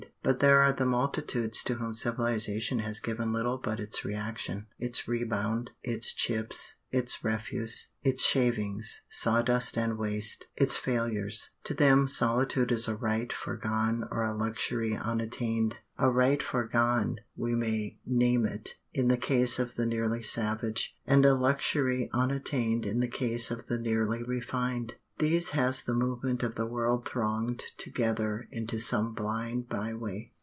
But 0.23 0.39
there 0.39 0.61
are 0.61 0.71
the 0.71 0.85
multitudes 0.85 1.63
to 1.63 1.75
whom 1.75 1.95
civilization 1.95 2.79
has 2.79 2.99
given 2.99 3.33
little 3.33 3.57
but 3.57 3.79
its 3.79 4.05
reaction, 4.05 4.67
its 4.77 5.07
rebound, 5.07 5.71
its 5.81 6.13
chips, 6.13 6.75
its 6.91 7.23
refuse, 7.23 7.89
its 8.03 8.23
shavings, 8.23 9.01
sawdust 9.09 9.79
and 9.79 9.97
waste, 9.97 10.45
its 10.55 10.77
failures; 10.77 11.49
to 11.63 11.73
them 11.73 12.07
solitude 12.07 12.71
is 12.71 12.87
a 12.87 12.95
right 12.95 13.33
foregone 13.33 14.07
or 14.11 14.21
a 14.23 14.35
luxury 14.35 14.95
unattained; 14.95 15.77
a 15.97 16.11
right 16.11 16.41
foregone, 16.43 17.15
we 17.35 17.55
may 17.55 17.97
name 18.05 18.45
it, 18.45 18.75
in 18.93 19.07
the 19.07 19.17
case 19.17 19.57
of 19.57 19.73
the 19.73 19.87
nearly 19.87 20.21
savage, 20.21 20.95
and 21.05 21.25
a 21.25 21.33
luxury 21.33 22.11
unattained 22.13 22.85
in 22.85 22.99
the 22.99 23.07
case 23.07 23.49
of 23.49 23.65
the 23.65 23.79
nearly 23.79 24.21
refined. 24.21 24.93
These 25.17 25.49
has 25.51 25.83
the 25.83 25.93
movement 25.93 26.41
of 26.41 26.55
the 26.55 26.65
world 26.65 27.07
thronged 27.07 27.59
together 27.77 28.47
into 28.51 28.79
some 28.79 29.13
blind 29.13 29.69
by 29.69 29.93
way. 29.93 30.31